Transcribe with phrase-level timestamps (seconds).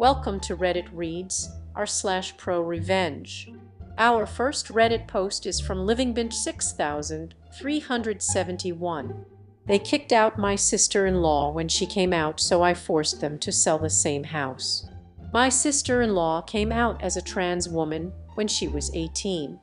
[0.00, 3.50] Welcome to Reddit Reads, r slash pro revenge.
[3.98, 9.24] Our first Reddit post is from Livingbench 6371.
[9.66, 13.78] They kicked out my sister-in-law when she came out so I forced them to sell
[13.78, 14.88] the same house.
[15.34, 19.60] My sister-in-law came out as a trans woman when she was 18.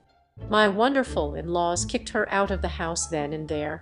[0.51, 3.81] My wonderful in-laws kicked her out of the house then and there.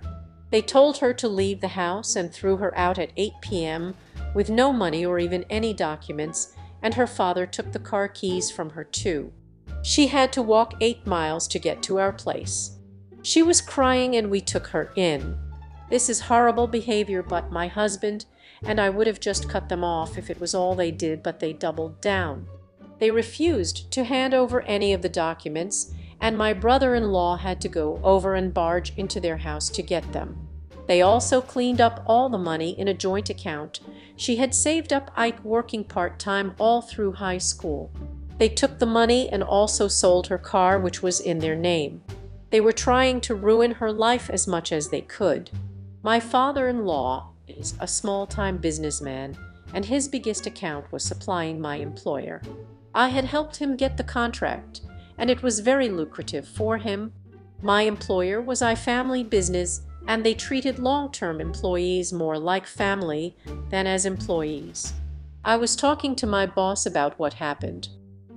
[0.52, 3.96] They told her to leave the house and threw her out at 8 p.m.
[4.34, 8.72] with no money or even any documents, and her father took the car keys from
[8.72, 9.34] her too.
[9.82, 12.78] She had to walk eight miles to get to our place.
[13.22, 15.38] She was crying and we took her in.
[15.90, 18.26] This is horrible behavior but my husband
[18.64, 21.40] and I would have just cut them off if it was all they did but
[21.40, 22.48] they doubled down.
[23.00, 28.00] They refused to hand over any of the documents and my brother-in-law had to go
[28.04, 30.48] over and barge into their house to get them.
[30.88, 33.80] They also cleaned up all the money in a joint account.
[34.16, 37.92] She had saved up Ike working part-time all through high school.
[38.38, 42.04] They took the money and also sold her car which was in their name.
[42.52, 45.50] They were trying to ruin her life as much as they could.
[46.04, 49.38] My father-in-law is a small-time businessman
[49.74, 52.42] and his biggest account was supplying my employer.
[52.94, 54.82] I had helped him get the contract
[55.18, 57.14] and it was very lucrative for him.
[57.62, 63.36] My employer was a family business and they treated long-term employees more like family
[63.70, 64.94] than as employees.
[65.44, 67.90] I was talking to my boss about what happened.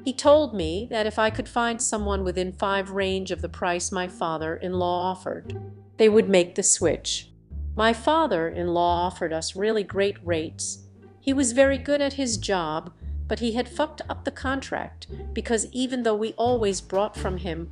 [0.04, 3.92] He told me that if I could find someone within five range of the price
[3.92, 5.60] my father-in-law offered,
[5.98, 7.30] they would make the switch.
[7.76, 10.86] My father-in-law offered us really great rates.
[11.20, 12.92] He was very good at his job,
[13.28, 17.70] but he had fucked up the contract because even though we always brought from him,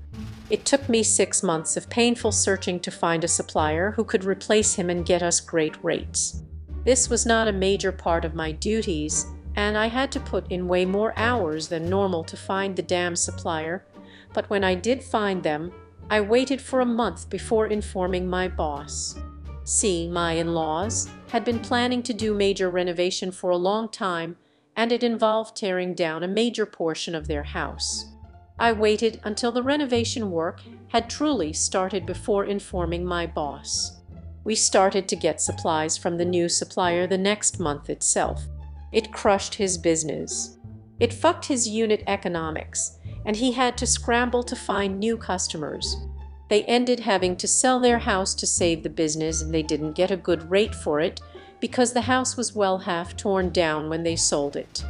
[0.50, 4.74] it took me six months of painful searching to find a supplier who could replace
[4.74, 6.42] him and get us great rates.
[6.84, 10.68] This was not a major part of my duties, and I had to put in
[10.68, 13.84] way more hours than normal to find the damn supplier,
[14.34, 15.72] but when I did find them,
[16.10, 19.18] I waited for a month before informing my boss.
[19.64, 24.36] See, my in-laws had been planning to do major renovation for a long time
[24.76, 28.12] and it involved tearing down a major portion of their house.
[28.58, 34.00] I waited until the renovation work had truly started before informing my boss.
[34.44, 38.44] We started to get supplies from the new supplier the next month itself.
[38.92, 40.58] It crushed his business.
[41.00, 45.96] It fucked his unit economics, and he had to scramble to find new customers.
[46.48, 50.10] They ended having to sell their house to save the business and they didn't get
[50.10, 51.20] a good rate for it
[51.60, 54.84] because the house was well half torn down when they sold it.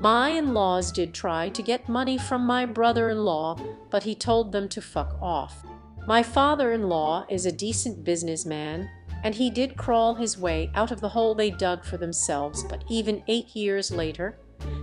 [0.00, 3.58] My in-laws did try to get money from my brother-in-law,
[3.90, 5.62] but he told them to fuck off.
[6.06, 8.88] My father-in-law is a decent businessman,
[9.22, 12.84] and he did crawl his way out of the hole they dug for themselves, but
[12.88, 14.38] even eight years later,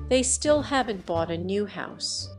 [0.09, 2.29] they still haven't bought a new house.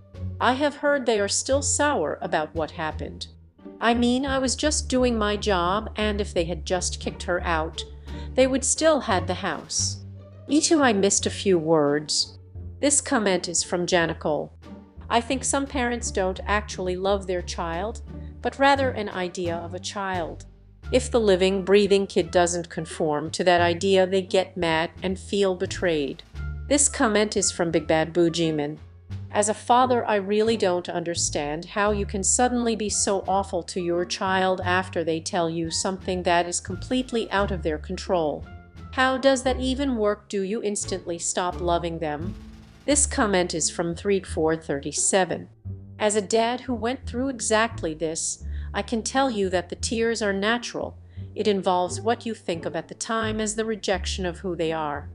[0.40, 3.26] I have heard they are still sour about what happened.
[3.80, 7.42] I mean, I was just doing my job, and if they had just kicked her
[7.42, 7.82] out,
[8.38, 10.04] they would still had the house.
[10.46, 12.38] Me too I missed a few words.
[12.80, 14.52] This comment is from Janicole.
[15.10, 18.02] I think some parents don't actually love their child,
[18.40, 20.44] but rather an idea of a child.
[20.92, 25.56] If the living, breathing kid doesn't conform to that idea, they get mad and feel
[25.56, 26.22] betrayed.
[26.68, 28.78] This comment is from Big Bad Boojiman.
[29.30, 33.80] As a father, I really don't understand how you can suddenly be so awful to
[33.80, 38.46] your child after they tell you something that is completely out of their control.
[38.92, 40.28] How does that even work?
[40.30, 42.34] Do you instantly stop loving them?
[42.86, 45.48] This comment is from 3437.
[45.98, 50.22] As a dad who went through exactly this, I can tell you that the tears
[50.22, 50.96] are natural.
[51.34, 54.72] It involves what you think of at the time as the rejection of who they
[54.72, 55.10] are.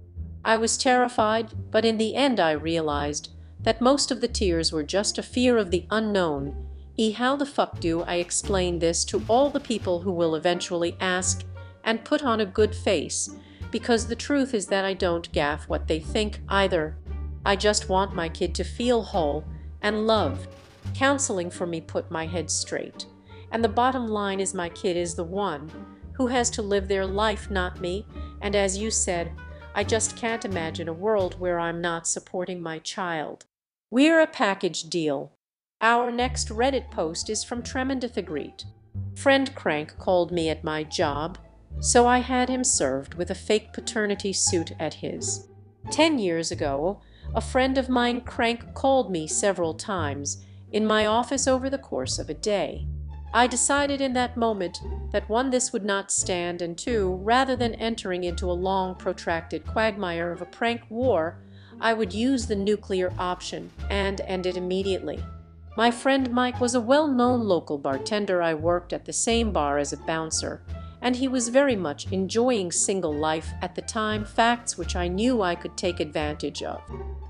[0.45, 3.29] I was terrified, but in the end I realized
[3.63, 6.67] that most of the tears were just a fear of the unknown.
[6.95, 10.95] E how the fuck do I explain this to all the people who will eventually
[10.99, 11.43] ask
[11.83, 13.35] and put on a good face,
[13.71, 16.95] because the truth is that I don't gaff what they think either.
[17.45, 19.43] I just want my kid to feel whole
[19.81, 20.47] and loved.
[20.93, 23.05] Counseling for me put my head straight.
[23.51, 25.71] And the bottom line is my kid is the one
[26.13, 28.05] who has to live their life, not me.
[28.41, 29.31] And as you said,
[29.73, 33.45] I just can't imagine a world where I'm not supporting my child.
[33.93, 35.33] We're a package deal.
[35.79, 38.65] Our next Reddit post is from Tremendithagreet.
[39.13, 41.37] Friend Crank called me at my job,
[41.79, 45.47] so I had him served with a fake paternity suit at his.
[45.91, 47.01] Ten years ago,
[47.35, 52.17] a friend of mine Crank called me several times in my office over the course
[52.17, 52.87] of a day.
[53.31, 54.79] I decided in that moment
[55.11, 59.67] that one this would not stand and two rather than entering into a long protracted
[59.67, 61.43] quagmire of a prank war
[61.79, 65.23] I would use the nuclear option and end it immediately.
[65.75, 69.91] My friend Mike was a well-known local bartender I worked at the same bar as
[69.91, 70.61] a bouncer,
[71.01, 75.41] and he was very much enjoying single life at the time facts which I knew
[75.41, 76.81] I could take advantage of.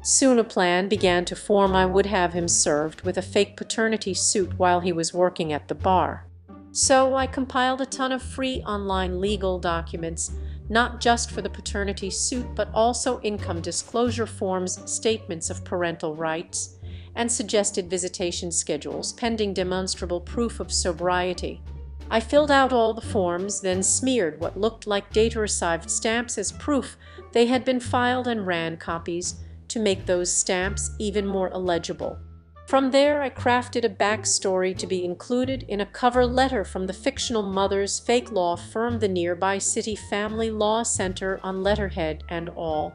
[0.01, 4.13] Soon a plan began to form I would have him served with a fake paternity
[4.13, 6.25] suit while he was working at the bar.
[6.73, 10.31] So I compiled a ton of free online legal documents,
[10.69, 16.77] not just for the paternity suit but also income disclosure forms, statements of parental rights,
[17.15, 21.61] and suggested visitation schedules pending demonstrable proof of sobriety.
[22.09, 26.97] I filled out all the forms, then smeared what looked like data-received stamps as proof
[27.31, 29.35] they had been filed and ran copies
[29.69, 32.19] to make those stamps even more illegible.
[32.65, 36.93] From there I crafted a backstory to be included in a cover letter from the
[36.93, 42.93] fictional mother's fake law firm the nearby City Family Law Center on letterhead and all.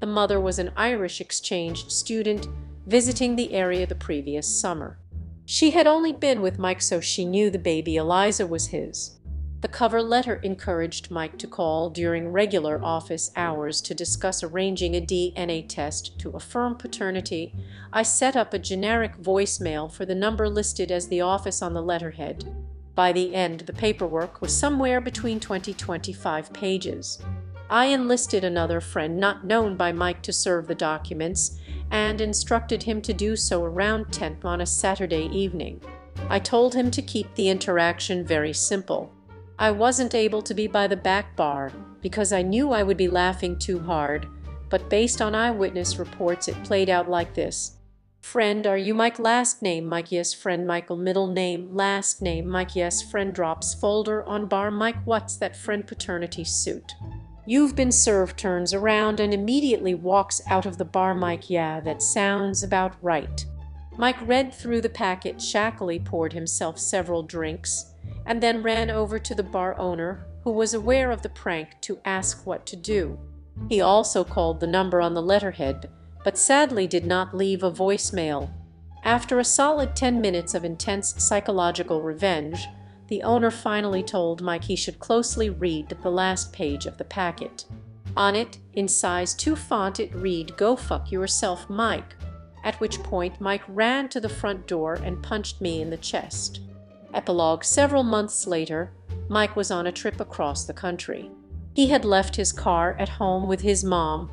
[0.00, 2.48] The mother was an Irish exchange student
[2.86, 4.98] visiting the area the previous summer.
[5.44, 9.19] She had only been with Mike so she knew the baby Eliza was his.
[9.60, 15.02] The cover letter encouraged Mike to call during regular office hours to discuss arranging a
[15.02, 17.54] DNA test to affirm paternity.
[17.92, 21.82] I set up a generic voicemail for the number listed as the office on the
[21.82, 22.50] letterhead.
[22.94, 27.18] By the end, the paperwork was somewhere between 20-25 pages.
[27.68, 31.58] I enlisted another friend not known by Mike to serve the documents
[31.90, 35.82] and instructed him to do so around 10 on a Saturday evening.
[36.30, 39.12] I told him to keep the interaction very simple.
[39.60, 41.70] I wasn't able to be by the back bar
[42.00, 44.26] because I knew I would be laughing too hard,
[44.70, 47.76] but based on eyewitness reports it played out like this.
[48.22, 52.74] Friend, are you Mike last name Mike yes friend Michael middle name last name Mike
[52.74, 56.94] yes friend drops folder on bar Mike what's that friend paternity suit.
[57.44, 62.00] You've been served turns around and immediately walks out of the bar Mike yeah that
[62.00, 63.44] sounds about right.
[63.98, 67.89] Mike read through the packet shackily poured himself several drinks
[68.26, 71.98] and then ran over to the bar owner who was aware of the prank to
[72.04, 73.18] ask what to do.
[73.68, 75.90] He also called the number on the letterhead
[76.24, 78.50] but sadly did not leave a voicemail.
[79.02, 82.68] After a solid 10 minutes of intense psychological revenge,
[83.08, 87.64] the owner finally told Mike he should closely read the last page of the packet.
[88.16, 92.14] On it, in size 2 font, it read, Go fuck yourself, Mike.
[92.62, 96.60] At which point Mike ran to the front door and punched me in the chest.
[97.14, 98.92] Epilogue Several months later,
[99.28, 101.30] Mike was on a trip across the country.
[101.74, 104.30] He had left his car at home with his mom.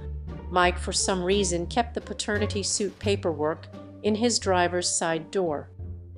[0.49, 3.67] Mike, for some reason, kept the paternity suit paperwork
[4.03, 5.69] in his driver's side door.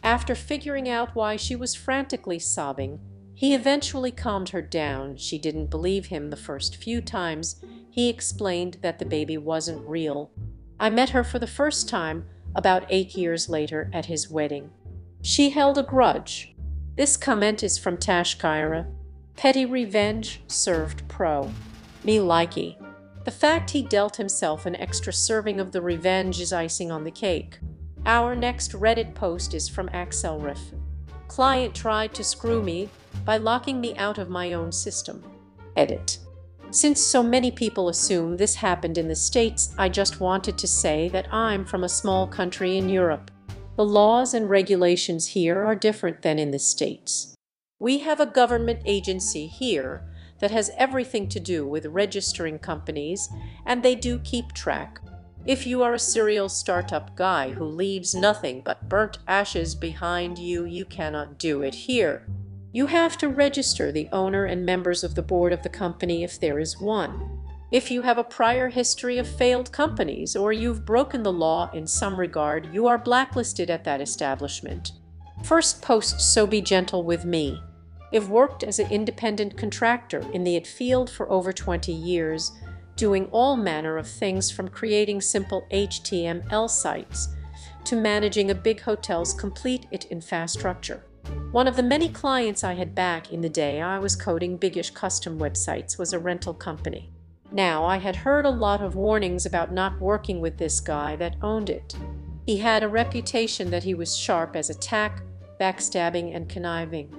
[0.04, 3.00] After figuring out why she was frantically sobbing,
[3.34, 5.18] he eventually calmed her down.
[5.18, 7.56] She didn't believe him the first few times.
[7.90, 10.30] He explained that the baby wasn't real.
[10.80, 12.26] I met her for the first time
[12.56, 14.70] about eight years later at his wedding.
[15.22, 16.56] She held a grudge.
[16.96, 18.88] This comment is from Tashkira.
[19.36, 21.52] Petty revenge served pro.
[22.04, 22.76] Me likey.
[23.26, 27.12] The fact he dealt himself an extra serving of the revenge is icing on the
[27.12, 27.60] cake.
[28.06, 30.60] Our next Reddit post is from Axelriff.
[31.28, 32.90] Client tried to screw me
[33.26, 35.24] by locking me out of my own system.
[35.76, 36.20] Edit.
[36.72, 41.10] Since so many people assume this happened in the States, I just wanted to say
[41.10, 43.32] that I'm from a small country in Europe.
[43.76, 47.36] The laws and regulations here are different than in the States.
[47.80, 50.04] We have a government agency here
[50.40, 53.30] that has everything to do with registering companies,
[53.66, 55.00] and they do keep track
[55.48, 60.66] if you are a serial startup guy who leaves nothing but burnt ashes behind you,
[60.66, 62.28] you cannot do it here.
[62.78, 66.40] You have to register the owner and members of the board of the company if
[66.40, 67.42] there is one.
[67.72, 71.88] If you have a prior history of failed companies or you've broken the law in
[71.88, 74.92] some regard, you are blacklisted at that establishment.
[75.44, 77.60] First post So Be Gentle With Me.
[78.14, 82.52] I've worked as an independent contractor in the field for over 20 years,
[82.96, 87.30] doing all manner of things from creating simple HTML sites
[87.86, 91.07] to managing a big hotel's complete IT infrastructure.
[91.58, 94.92] One of the many clients I had back in the day I was coding biggish
[94.92, 97.10] custom websites was a rental company.
[97.52, 101.36] Now I had heard a lot of warnings about not working with this guy that
[101.42, 101.96] owned it.
[102.46, 105.24] He had a reputation that he was sharp as a tack,
[105.60, 107.12] backstabbing and conniving.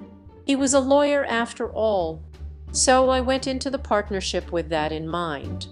[0.45, 2.23] He was a lawyer after all,
[2.71, 5.67] so I went into the partnership with that in mind.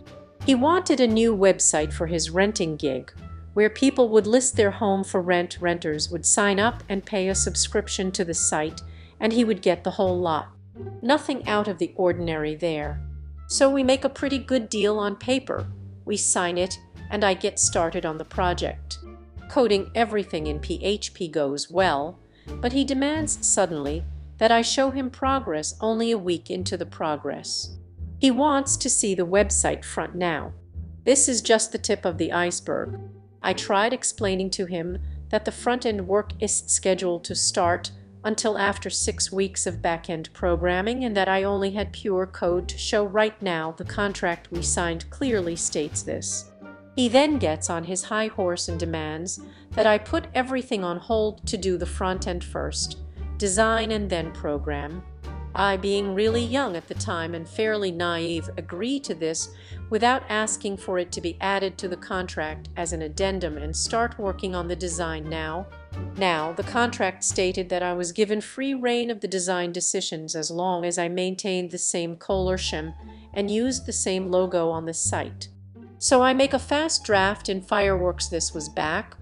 [0.45, 3.13] He wanted a new website for his renting gig,
[3.57, 7.35] where people would list their home for rent, renters would sign up and pay a
[7.35, 8.83] subscription to the site,
[9.19, 10.49] and he would get the whole lot.
[11.01, 13.01] Nothing out of the ordinary there.
[13.49, 15.67] So we make a pretty good deal on paper.
[16.05, 16.79] We sign it,
[17.11, 18.99] and I get started on the project.
[19.49, 22.19] Coding everything in PHP goes well,
[22.61, 24.05] but he demands suddenly
[24.37, 27.79] that I show him progress only a week into the progress.
[28.19, 30.53] He wants to see the website front now.
[31.05, 33.01] This is just the tip of the iceberg.
[33.47, 34.99] I tried explaining to him
[35.29, 37.93] that the front-end work isn't scheduled to start
[38.25, 42.77] until after six weeks of back-end programming and that I only had pure code to
[42.77, 46.51] show right now the contract we signed clearly states this.
[46.97, 49.39] He then gets on his high horse and demands
[49.77, 52.99] that I put everything on hold to do the front end first,
[53.39, 55.05] design and then program.
[55.57, 59.55] I, being really young at the time and fairly naive, agree to this
[59.89, 64.19] without asking for it to be added to the contract as an addendum and start
[64.19, 65.67] working on the design now.
[66.17, 70.51] Now, the contract stated that I was given free rein of the design decisions as
[70.51, 72.93] long as I maintained the same scheme
[73.33, 75.49] and used the same logo on the site.
[75.99, 79.17] So I make a fast draft in Fireworks this was back,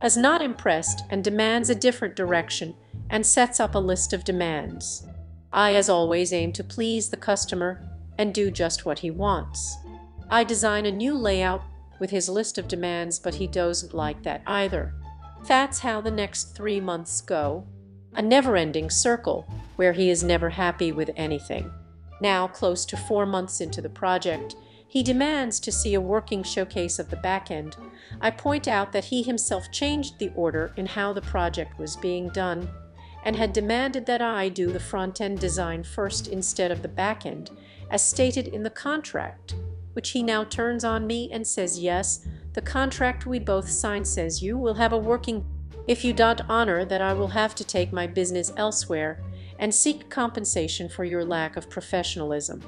[0.00, 2.74] as not impressed and demands a different direction
[3.08, 5.06] and sets up a list of demands.
[5.52, 7.80] I as always aim to please the customer
[8.18, 9.76] and do just what he wants.
[10.28, 11.62] I design a new layout
[12.00, 14.94] with his list of demands but he doesn't like that either.
[15.46, 17.66] That's how the next three months go.
[18.14, 21.70] A never-ending circle where he is never happy with anything.
[22.20, 24.56] Now close to four months into the project,
[24.88, 27.76] he demands to see a working showcase of the backend.
[28.20, 32.30] I point out that he himself changed the order in how the project was being
[32.30, 32.68] done
[33.26, 37.50] and had demanded that I do the front-end design first instead of the back-end,
[37.90, 39.56] as stated in the contract,
[39.94, 44.44] which he now turns on me and says yes, the contract we both signed says
[44.44, 45.44] you will have a working
[45.88, 49.20] if you don't honor that I will have to take my business elsewhere
[49.58, 52.62] and seek compensation for your lack of professionalism.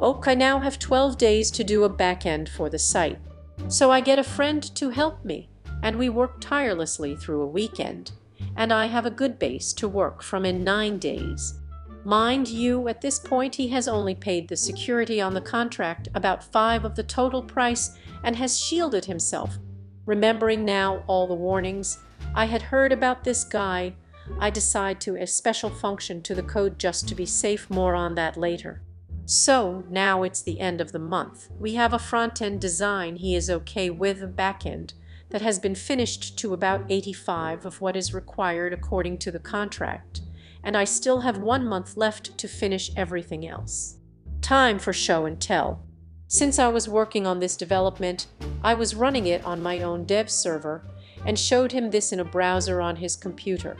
[0.00, 3.20] Oh, I now have 12 days to do a back end for the site.
[3.68, 5.50] So I get a friend to help me,
[5.84, 8.10] and we work tirelessly through a weekend
[8.56, 11.60] and I have a good base to work from in nine days.
[12.04, 16.42] Mind you, at this point he has only paid the security on the contract about
[16.42, 19.58] five of the total price and has shielded himself.
[20.06, 21.98] Remembering now all the warnings
[22.34, 23.94] I had heard about this guy,
[24.38, 28.14] I decide to a special function to the code just to be safe more on
[28.14, 28.82] that later.
[29.26, 31.50] So now it's the end of the month.
[31.58, 34.94] We have a front-end design he is okay with, back-end
[35.30, 40.20] that has been finished to about 85 of what is required according to the contract,
[40.62, 43.96] and I still have one month left to finish everything else.
[44.40, 45.84] Time for show and tell.
[46.28, 48.26] Since I was working on this development,
[48.62, 50.84] I was running it on my own dev server
[51.26, 53.76] and showed him this in a browser on his computer.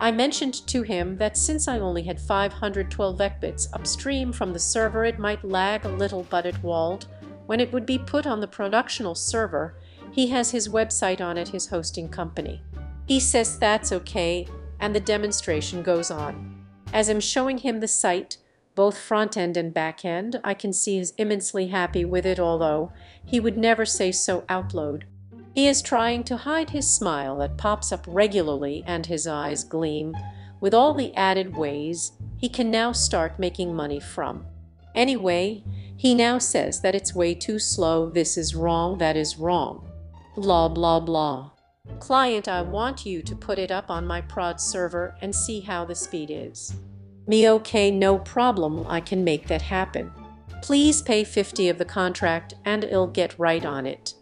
[0.00, 5.04] I mentioned to him that since I only had 512 ekbits upstream from the server
[5.04, 7.06] it might lag a little but it walled
[7.44, 9.74] when it would be put on the productional server
[10.12, 12.62] he has his website on at his hosting company.
[13.06, 14.46] He says that's okay,
[14.78, 16.64] and the demonstration goes on.
[16.92, 18.36] As I'm showing him the site,
[18.74, 22.92] both front end and back end, I can see he's immensely happy with it although
[23.24, 25.04] he would never say so out loud.
[25.54, 30.16] He is trying to hide his smile that pops up regularly and his eyes gleam
[30.60, 34.46] with all the added ways he can now start making money from.
[34.94, 35.62] Anyway,
[35.96, 39.89] he now says that it's way too slow, this is wrong, that is wrong
[40.40, 41.50] blah blah blah.
[41.98, 45.84] Client I want you to put it up on my prod server and see how
[45.84, 46.74] the speed is.
[47.26, 50.10] Me okay no problem I can make that happen.
[50.62, 54.14] Please pay 50 of the contract and I'll get right on it.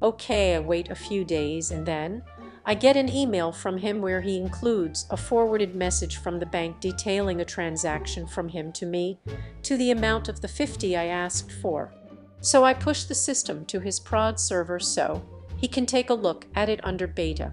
[0.00, 2.22] Okay I wait a few days and then
[2.64, 6.80] I get an email from him where he includes a forwarded message from the bank
[6.80, 9.18] detailing a transaction from him to me
[9.64, 11.92] to the amount of the 50 I asked for.
[12.40, 15.22] So I push the system to his prod server so
[15.64, 17.50] he can take a look at it under beta.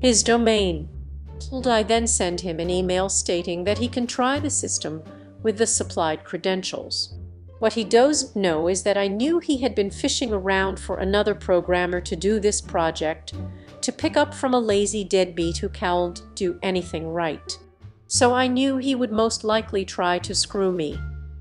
[0.00, 0.88] His domain.
[1.64, 5.00] I then send him an email stating that he can try the system
[5.44, 7.14] with the supplied credentials.
[7.60, 11.36] What he doesn't know is that I knew he had been fishing around for another
[11.36, 13.32] programmer to do this project,
[13.80, 17.56] to pick up from a lazy deadbeat who can't do anything right.
[18.08, 20.98] So I knew he would most likely try to screw me.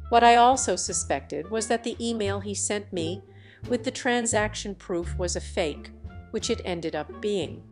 [0.10, 3.24] What I also suspected was that the email he sent me
[3.68, 5.90] with the transaction proof was a fake,
[6.32, 7.64] which it ended up being.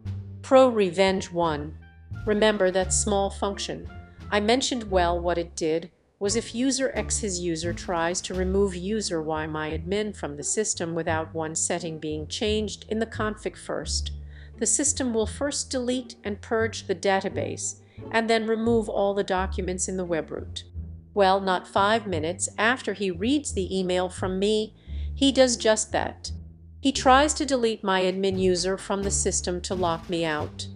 [0.42, 1.78] Pro Revenge 1.
[2.26, 3.90] Remember that small function.
[4.32, 8.76] I mentioned well what it did was if user X his user tries to remove
[8.76, 13.58] user Y my admin from the system without one setting being changed in the config
[13.58, 14.12] first,
[14.58, 17.80] the system will first delete and purge the database
[18.12, 20.66] and then remove all the documents in the web root.
[21.14, 24.76] Well, not five minutes after he reads the email from me,
[25.14, 26.32] he does just that.
[26.82, 30.68] He tries to delete my admin user from the system to lock me out.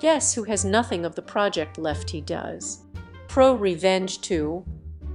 [0.00, 2.84] Guess who has nothing of the project left he does.
[3.28, 4.64] Pro Revenge 2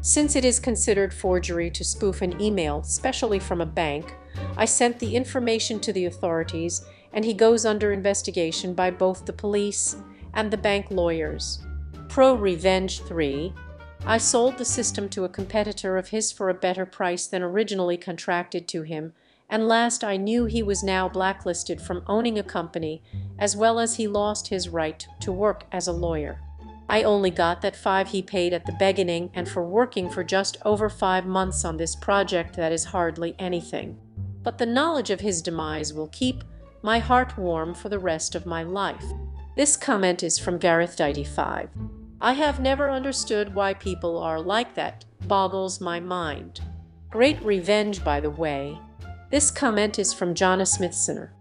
[0.01, 4.15] since it is considered forgery to spoof an email, especially from a bank,
[4.55, 9.33] I sent the information to the authorities and he goes under investigation by both the
[9.33, 9.97] police
[10.33, 11.59] and the bank lawyers.
[12.07, 13.53] Pro Revenge 3
[14.05, 17.97] I sold the system to a competitor of his for a better price than originally
[17.97, 19.11] contracted to him,
[19.49, 23.01] and last I knew he was now blacklisted from owning a company,
[23.37, 26.39] as well as he lost his right to work as a lawyer.
[26.87, 30.57] I only got that five he paid at the beginning and for working for just
[30.65, 33.99] over five months on this project that is hardly anything.
[34.41, 36.43] But the knowledge of his demise will keep
[36.81, 39.05] my heart warm for the rest of my life.
[39.55, 41.69] This comment is from Gareth95.
[42.21, 46.61] I have never understood why people are like that, boggles my mind.
[47.09, 48.79] Great revenge, by the way.
[49.29, 51.31] This comment is from Jonna Smithsoner.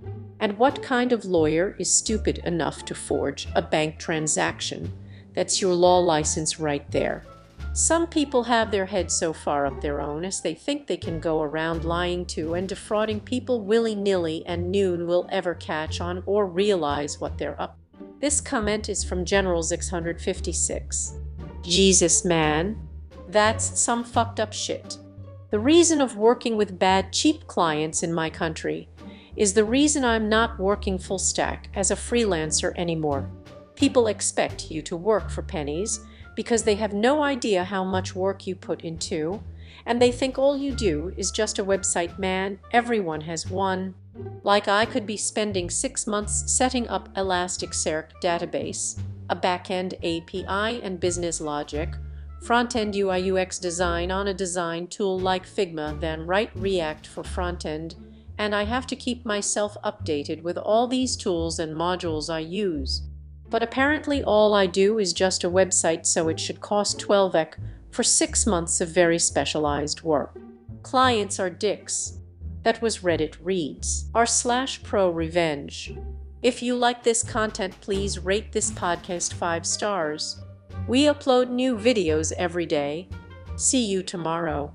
[0.41, 4.93] And what kind of lawyer is stupid enough to forge a bank transaction?
[5.35, 7.25] That's your law license right there.
[7.73, 11.19] Some people have their heads so far up their own as they think they can
[11.19, 16.47] go around lying to and defrauding people willy-nilly and noon will ever catch on or
[16.47, 17.79] realize what they're up.
[18.21, 21.15] This comment is from General 656.
[21.63, 22.87] Jesus, man.
[23.29, 24.99] That's some fucked up shit.
[25.51, 28.87] The reason of working with bad cheap clients in my country
[29.35, 33.31] is the reason I'm not working full stack as a freelancer anymore.
[33.75, 36.01] People expect you to work for pennies
[36.37, 39.43] because they have no idea how much work you put into,
[39.87, 43.95] and they think all you do is just a website man, everyone has one.
[44.43, 51.01] Like I could be spending six months setting up Elasticsearch database, a backend API and
[51.01, 51.95] business logic,
[52.43, 57.97] front-end UI UX design on a design tool like Figma, then write React for front-end,
[58.39, 63.03] and I have to keep myself updated with all these tools and modules I use.
[63.51, 67.59] But apparently all I do is just a website so it should cost 12 ek
[67.91, 70.39] for six months of very specialized work.
[70.83, 72.19] Clients are dicks.
[72.63, 74.11] That was Reddit reads.
[74.15, 75.95] R slash pro revenge.
[76.43, 80.41] If you like this content, please rate this podcast five stars.
[80.89, 83.11] We upload new videos every day.
[83.57, 84.73] See you tomorrow.